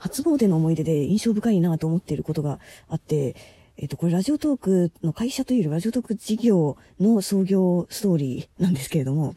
[0.00, 3.36] 初詣の思い出で印象深いなと思っていることがあって、
[3.76, 9.36] えっ、と、これラジオトークの会社というよりラジオトーク事業の創業ストーリーなんですけれども、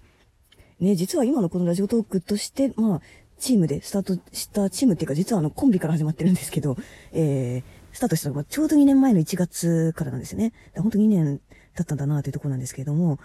[0.80, 3.02] ね、実は今のこのラジオトークとして、まあ、
[3.40, 6.78] チームでスタートしたチームっていうか、実はあの、コンビから始まってるんですけど、
[7.12, 10.54] えー、スタートしたのがちょうど2年前の1月からなんですね。
[10.76, 11.42] 本当2年
[11.76, 13.20] 経ったんだなというところなんですけれども、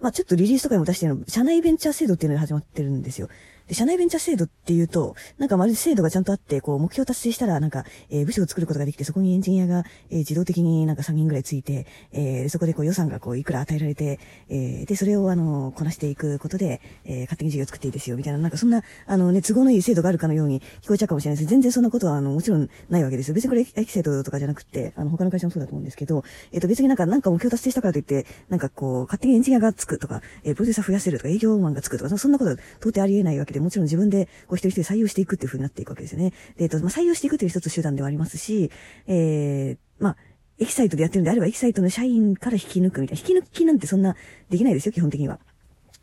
[0.00, 3.28] まあちょっとリリースとかにも出してるの、社内ベンチャー制度っていうのが始まってるんですよ。
[3.68, 21.50] で、社内ベンチャー制度っていうと、なんかまるで制度がちゃんとあって、こう、目標達成したら、なんか、えー、部署を作ることができて、そこにエンジニアが、えー、自動的になんか3人ぐらいついて、えー、そこでこう予算がこう、いくら与えられて、えー、で、それをあの、こなしていくことで、えー、勝手に事業を作っていいですよ、みたいな、なんかそんな、あのね、都合のいい制度があるかのように聞こえちゃうかもしれないです。
[21.50, 23.34] 全然そんなことは、あの、もちろんないわけですよ。
[23.34, 36.30] 別にこれ、エキセイトとかじゃなくて、あの、他の会社もそうだと思うんですけど、えっ、と、別になんか、なんか目標達成したからといって、なんかこう、勝手にエンジニアがつくとか、えー、プロデューサー増やせるとか、営業マンがつくとか、そんなことは到底ありえないわけで、もちろん自分で、こう一人一人採用していくっていう風になっていくわけですよね。
[36.56, 38.70] で、えっと、まあ、採用していくという一つ手段ではありますし、
[39.06, 40.16] えー、まあ、
[40.58, 43.20] エキサイトでやってるんであれば、エキサイトの社員から引き抜くみたいな。
[43.20, 44.16] 引き抜きなんてそんな
[44.48, 45.38] できないですよ、基本的には。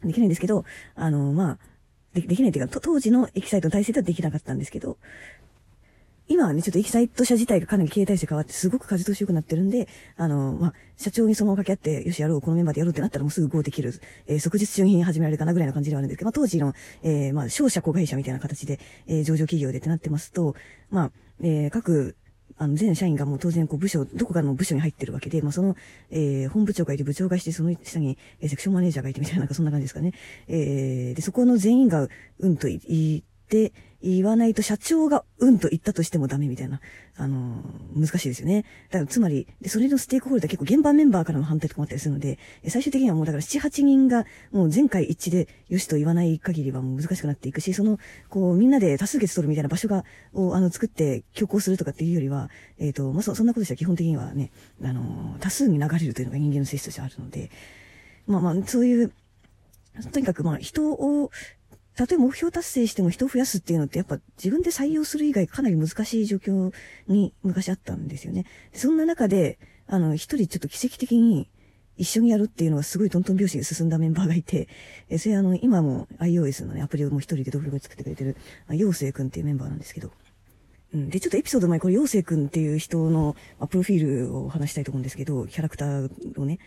[0.03, 0.65] できないんですけど、
[0.95, 1.57] あの、まあ、
[2.13, 4.97] でできないというか、当時のエキサイトの体制ではできなかったんですけど、
[6.33, 13.93] 今はね、ちょっとエキサイト社自体がかなり経営体制変わって、すごく風通し良くなってるんで、あの、まあ、社長にそのまま掛け合って、よし、やろう、このメンバーでやろうってなったらもうすぐ GO できる、
[14.25, 20.55] えー、即日中に始められるかなぐらいな感じではあるんですけど、まあ、当時の、えー、まあ、商社子会社みたいな形で、えー、上場企業でってなってますと、
[20.89, 21.11] まあ、
[21.43, 22.15] えー、各、
[22.57, 25.75] あの、全社員がもう当然、こう、部署、どこかの部署に入ってるわけで、まあ、その、
[26.09, 30.13] えー、本部長がいて、部長がいて、その下に、えー、セクションマネージャーがいて、みたいな、なんかそんな感じですかね。
[30.47, 32.07] えー、で、そこの全員が、
[32.39, 33.21] うんと言っ
[33.53, 36.81] て、言わないと社長がうんと言ったとしてもダメみたいな、
[37.15, 38.65] あのー、難しいですよね。
[38.89, 42.37] だからつまり、で、それのステークホルダー結構現場メンバーからの反対とかもあったりするので、
[42.67, 47.97] 最終的にはもうだから7、8人がもう前回一致でよしと言わない限りはもう難しくなっていくし、その、
[48.29, 54.51] こう、みんなで多数決取るみたいな場所が、を、あの、作って強行するとかっていうよりは、えっ、ー、と、まあ、そ、そんなことしたら基本的にはね、
[54.83, 57.51] あのー、多数に流れるというのが人間の性質としてあるので、
[58.27, 59.13] まあまあ、そういう、
[60.11, 61.29] とにかくまあ人を
[61.95, 66.73] たとえ目標達成しても人を増やすっていうのってやっぱ自分で採用する以外かなり難しい状況
[67.07, 68.45] に昔あったんですよね。
[68.73, 71.49] そんな中で、あの、一人ちょっと奇跡的に
[71.97, 74.67] 一緒にやるっていうのがすごいトントン拍子で進んだメンバーがいて、
[75.09, 78.37] えそれあの、今も iOS のね、アプリをもう一人でドブログ作ってくれてる、
[78.69, 80.11] 陽生くんっていうメンバーなんですけど。
[80.93, 81.09] うん。
[81.09, 86.59] で、ちょっとエピソード前、これ陽生くんっていう人の、まあ、プロフィールを話したいと思うんですけど、キャラクターをね。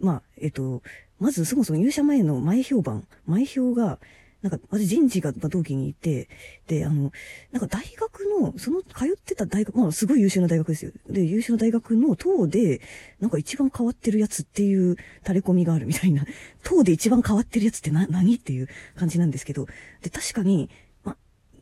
[0.00, 0.82] まあ、えっと、
[1.18, 3.98] まずそもそも入社前の前評判、前評が、
[4.44, 6.28] なんか、私人事が同期にいて、
[6.66, 7.12] で、あの、
[7.50, 10.92] なんか大学の、その通ってた大学、まあすごい優秀な大学ですよ。
[11.08, 12.82] で、優秀な大学の党で、
[13.20, 16.26] なんか一番変わってるやつっていう垂れ込みがあるみたいな、
[16.62, 19.66] 党で一番変わってるやつってな、何っていう感じなんですけど、
[20.02, 20.68] で、確かに、
[21.04, 21.16] ま、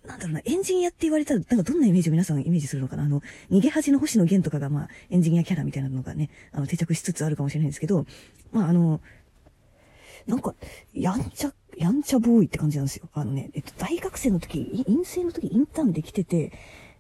[0.05, 3.05] なんだろうな、エンジニアって言われたら、なんかどんなイメージを皆さんイメージするのかな。
[3.05, 8.07] あの、逃げ恥の星野源とかが、まあ、エンジニアキャラみたいなのがね、あの、定着しつつあるかもしれないんですけど、
[8.51, 9.01] まあ、あの、
[10.27, 10.55] なんか、
[10.93, 13.09] やんちゃやんちゃボーイって感じなんですよ。
[13.15, 16.53] あのね、えっと、大学生の時、陰性の時インターンできてて、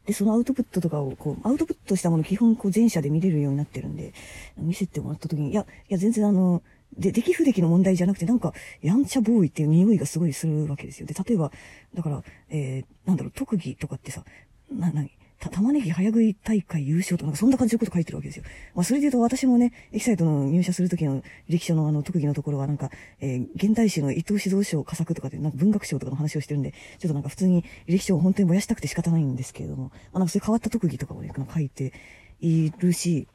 [0.07, 4.13] で、そのアウトプットとかを、こう、アウトプットしたもの基本、こう、全社で見れるようになってるんで、
[4.57, 6.63] 見せてもらった時に、いや、いや、全然あの、
[6.99, 11.07] で、出来不出来の問題じゃなくて、なんか、やんちゃボーイっていう匂いがすごいするわけですよ。
[11.07, 11.53] で、例えば、
[11.95, 14.25] だから、えー、なんだろう、特技とかってさ、
[14.71, 15.11] な、なに、
[15.51, 18.45] 玉ねぎ早食い大会優勝と、なんかそんな感じのこと書いてるわけですよ。
[18.75, 31.93] まあ、それで言うと私もね、エキサイトの入社するときの歴史のあの特技のところはなんか、えー、現代史の伊藤指導賞佳作とかで、なんか文学賞とかの話をしてるんで、ちょっとなんか普通に歴史を本当に燃やしたくて仕方ないんですけれども、まあ、なんかそういう変わった特技とかをね、書いて
[32.41, 33.29] いるし、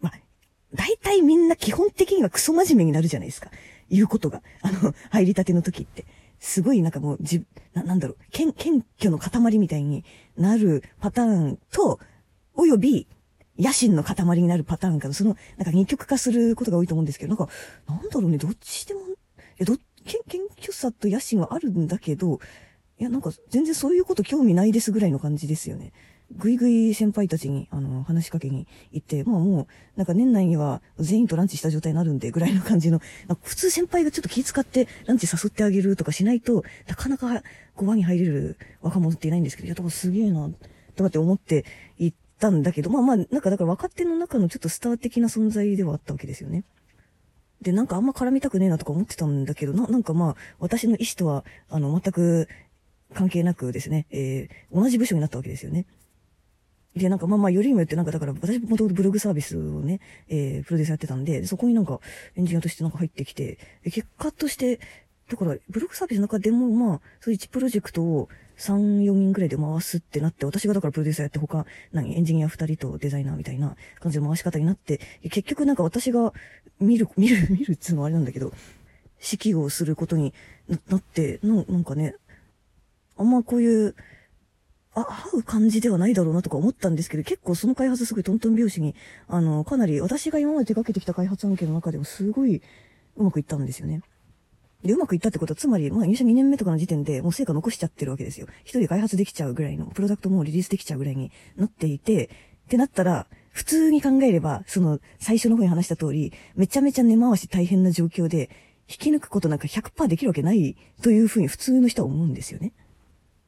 [0.00, 0.12] まあ、
[0.74, 3.50] 大体みんな基本的にはクソ真面目になるじゃないですか。
[3.90, 4.42] 言うことが。
[4.60, 6.04] あの、入りたての時って。
[6.38, 10.04] すごいなんかもう、じ、な、なんだろう、謙、謙虚の塊みたいに
[10.36, 12.00] なるパターンと、
[12.54, 13.08] および、
[13.58, 17.52] 野心の塊になるパターンからその、なんか二極化することが多いと思うんですけど、なんか、
[17.88, 19.04] なんだろうね、どっちでも、い
[19.58, 20.22] や、ど、謙
[20.58, 22.38] 虚さと野心はあるんだけど、
[22.98, 25.92] いや、なんか、全然そういうこと興味ないですぐらいの感じですよね。
[26.36, 29.66] ぐいぐい先輩たちに、あの、話しかけに行って、まあもう、
[29.96, 33.00] なんか年内には全員とランチした状態になるんで、ぐらいの感じの、
[33.42, 37.42] 普通先輩がちょっと気遣ってランチ誘ってあげるとかしないと、なかなか、
[37.74, 40.50] こう輪に入れる若者っていないんですけど、いや、だからすげえな、
[40.96, 41.64] とかって思って
[41.96, 46.64] 行ったんだけど、まあまあ、なんかだから若手の中のちょっとスター的な存在ではあったわけですよね。
[47.62, 52.48] で、なんかあんま絡みたくねえなとか思ってたんだけど、な、なんかまあ、私の意思とは、あの、全く
[53.14, 55.86] 関係なくですね、えー、同じ部署になったわけですよね。
[56.98, 62.00] で、なんかまあまあ、よりにもよってなんかだから、私もともとブログサービスをね、えー、プロデューサーやってたんで、そこになんか
[62.36, 64.80] エンジニアとしてなんか入ってきて、結果として、
[65.28, 76.32] だから、ブログサービスの中でもまあ、そういう1プロジェクトを3、4人くらいで回すってなって、私がだからプロデューサーやって他、何、エンジニア2人とデザイナーみたいな感じの回し方になって、結局なんか私が
[76.80, 78.52] 見る、 見る、見るっつうのはあれなんだけど、
[79.20, 80.32] 指揮をすることに
[80.88, 82.14] なって、の、なんかね、
[83.16, 83.94] あんまこういう、
[85.00, 88.94] あ、合う感じではないだろうなとか思ったんですけど、結構その開発すごいトントン拍子に、
[89.28, 92.62] あの、かなり私が今まで手掛けてきた開発案件の中でもすごい
[93.16, 94.02] うまくいったんですよね。
[94.84, 98.46] で、うまくいったってことは、つまり、まあ入社2年目とかの時点でもう成果残しちゃってるわけですよ。
[98.62, 108.50] 一人で開発できちゃうぐらいの、プロダクトもリリースできちゃうぐらいになっていて、ってなったら、普通に考えれば、その、最初の方に話した通り、めちゃめちゃ根回し大変な状況で、
[108.88, 112.72] 引き抜くことなんか100%できるわけないというふうに普通の人は思うんですよね。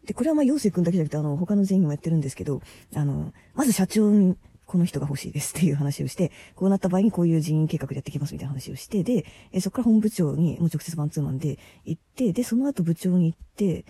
[0.04, 2.62] で、これはまあ、陽生くんだけじゃなくて、あの、他の全員もやってるんですけど、
[2.94, 4.36] あの、まず社長に、
[4.66, 13.84] この人が欲しいですっていう話をして、こうなった場合にこういう人員計画でやってきますみたいな話をして、で、えそこから本部長にもう直接マンツーマンで行って、で、その後部長に行って、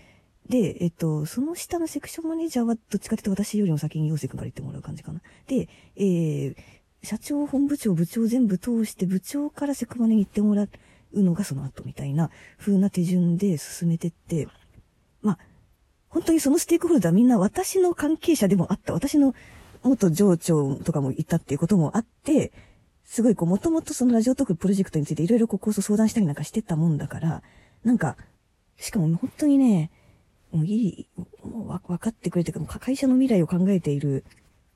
[0.48, 5.20] で、えっと、その下のセクションマネージャーはどっちかというと私よりも先に陽生くんから言ってもらう感じかな。
[5.46, 6.56] で、えー、
[7.02, 10.62] 社長、本部長、部長全部通して部長からセクマネに行ってもら
[11.12, 14.48] うのがその後みたいな風な手順で進めてって、
[16.10, 18.92] 本当にそのステークホルダーみんな私の関係者でもあった。
[18.92, 19.34] 私の
[19.82, 22.52] 元上長とかもいたっていうこともあって、
[23.04, 27.42] すごいこう、もともとそのラジオトークプロジェクトについていろいろこう構想相談したりなんかしてたもんだから、
[27.84, 28.16] なんか、
[28.76, 29.90] しかも本当にね、
[30.52, 31.08] もういい、
[31.44, 34.24] もうわ分かってくれてか、会社の未来を考えている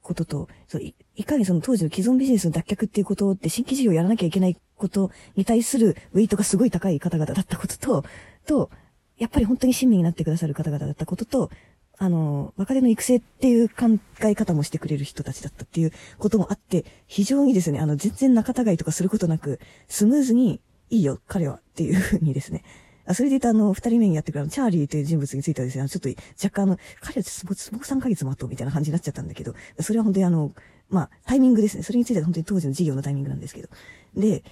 [0.03, 8.05] ことと、そうい、いかにその当時の既存ビジネスの脱却っていうことって新規事業をやらなきゃいけないことに対するウェイトがすごい高い方々だったことと、
[8.47, 8.71] と、
[9.19, 11.51] やっぱり本当に親身になってくださる方々だったことと、
[11.99, 22.63] あの、若手の育成っていう考え方もしてくれる人たちだったっていうこともあって、非常にですね、あの、全然仲違いとかすることなく、スムーズに、いいよ、彼はっていうふうにですね。
[23.07, 26.09] あ、それで言うとあの、二人目にやってくるチャーリーという人物についてはですね、ちょっと
[26.43, 30.53] 若干あの、彼はスポーツ3ヶ月待とうみたいな感じになっちゃったんだけど、それは本当にあの、
[30.89, 31.83] まあ、タイミングですね。
[31.83, 33.69] それについては本当に当時の事業のタイミングなんですけど。
[34.17, 34.43] で、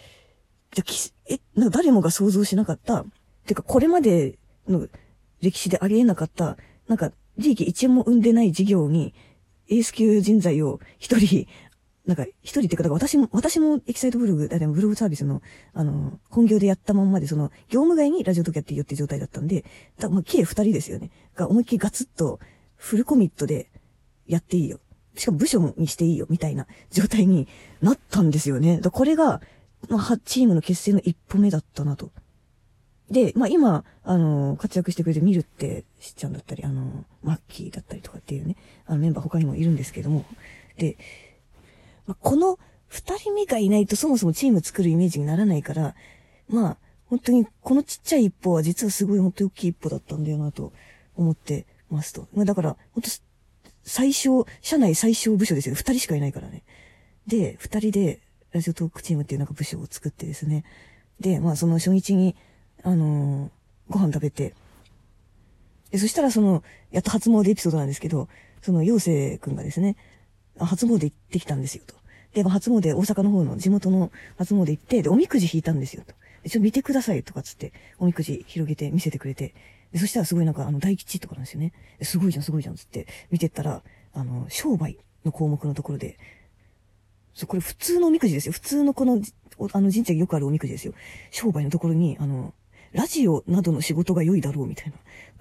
[0.72, 0.84] じゃ、
[1.28, 3.04] え、な誰もが想像しなかった、
[3.46, 4.38] てかこれまで
[4.68, 4.88] の
[5.40, 6.56] 歴史でありえなかった、
[6.88, 9.14] なんか、利益1円も生んでない事業に、
[9.68, 11.46] エース級人材を一人、
[12.06, 15.40] なんか、一人っていうか、私も、私もエキサイトブログ、でもブログサービスの、
[15.72, 19.64] あの、本業でやったまんまで、その、業務外に Radiotalk やっていいよって状態だったんで、
[19.98, 21.10] だまあ、計二人ですよね。
[21.36, 22.40] が、思いっきりガツッと、
[22.76, 23.70] フルコミットで、
[24.26, 24.80] やっていいよ。
[25.16, 27.46] しかも部署にしていいよ、みたいな状態に
[27.80, 28.80] なったんですよね。
[28.80, 29.40] だこれが、
[29.88, 32.10] まあ、チームの結成の一歩目だったなと。
[33.12, 38.56] で、まあ今、あの、活躍してくれてミルってしっちゃんだったり、あの、マッキーだったりとかっていうね、
[38.86, 40.24] あのメンバー他にもいるんですけども、
[40.78, 40.96] で、
[42.06, 45.94] まあ、この二人目がいないとそもそもチーム作るイメージにならないから、
[46.48, 46.76] まあ、
[47.06, 50.72] 本当にこのちっちゃい一歩は実はすごい本当に大きい一歩だったんだよなと
[51.14, 52.26] 思ってますと。
[52.34, 53.10] まあだから、本当
[53.84, 55.74] 最小、社内最小部署ですよ。
[55.74, 56.62] 二人しかいないからね。
[57.26, 58.20] で、二人で
[58.52, 60.64] ラジオトークチームっていうなんか部署を作ってですね。
[61.20, 62.36] で、まあその初日に、
[62.82, 63.50] あのー、
[63.92, 64.54] ご飯食べて、
[65.90, 68.28] で、そしたらその、やっと初詣エピソードなんですけど、
[68.62, 69.96] その、妖精くんがですね、
[70.58, 71.94] 初詣行ってきたんですよ、と。
[72.34, 76.14] で、初詣、大阪の方の地元の初詣行って、で、おみくじ引いたんですよ、と。
[76.44, 79.54] ちょっと見てください、とかつって、おみくじ広げて見せてくれて、
[79.92, 81.72] で、そしたらすごいなんか、あの、大吉とかなんですよね。
[82.00, 83.82] すごいじゃん、すごいじゃん、つって、見てったら、
[84.14, 86.16] あの、商売の項目のところで、
[87.34, 88.52] そう、これ普通のおみくじですよ。
[88.52, 89.20] 普通のこの、
[89.72, 90.94] あの神社によくあるおみくじですよ。
[91.30, 92.54] 商売のところに、あの、
[92.92, 94.92] ラジオなどの仕事が良いだろうみたいな、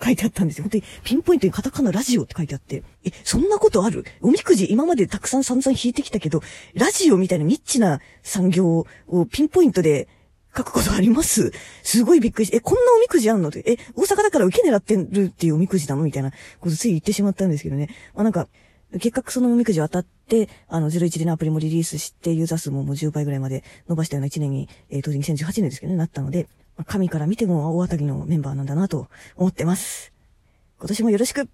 [0.03, 0.63] 書いてあったんですよ。
[0.63, 4.05] 本当にピンポイントにカタカナラジオって書いてあって、え、そんなことある？
[4.21, 6.41] おみくじ今までたくさん散々引いてきたけど、
[6.73, 10.07] ラジオみたいなニッチな産業をピンポイントで
[10.55, 11.51] 書くことあります？
[11.83, 13.49] すごいびっくりして、え、こんなおみくじあんの？
[13.49, 16.03] って、え、大阪だから受け狙ってるっていうおみくじなの？
[16.03, 17.89] みたいなことつい言ってしまったんですけどね。
[18.13, 18.47] まあなんか、
[18.93, 26.47] 結果そのおみくじ当たって、あの、01でのアプリもリリースして、ユーザー数ももう10倍ぐらいまで伸ばしたような1年に、えー、当時2018年ですけどね、なったので、
[26.85, 30.11] 神から見ても大当たりのメンバーなんだなと思ってます。
[30.79, 31.47] 今年もよろしく